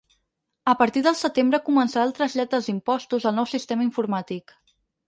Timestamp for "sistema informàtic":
3.57-4.61